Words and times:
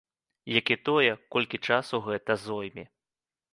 Як 0.59 0.71
і 0.75 0.77
тое, 0.89 1.11
колькі 1.37 1.57
часу 1.71 2.01
гэта 2.09 2.41
зойме. 2.49 2.89